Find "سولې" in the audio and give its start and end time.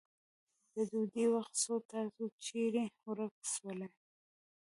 3.53-3.87